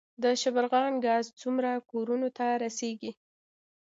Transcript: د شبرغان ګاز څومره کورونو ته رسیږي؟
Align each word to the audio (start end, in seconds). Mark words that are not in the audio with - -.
د 0.23 0.25
شبرغان 0.41 0.93
ګاز 1.05 1.25
څومره 1.41 1.69
کورونو 1.91 2.27
ته 2.37 2.47
رسیږي؟ 2.63 3.11